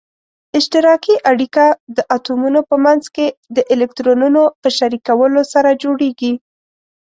[0.57, 1.65] اشتراکي اړیکه
[1.95, 6.33] د اتومونو په منځ کې د الکترونونو په شریکولو سره جوړیږي.